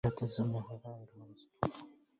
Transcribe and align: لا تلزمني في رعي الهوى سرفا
لا 0.05 0.11
تلزمني 0.17 0.61
في 0.63 0.79
رعي 0.85 0.93
الهوى 0.93 1.37
سرفا 1.37 1.87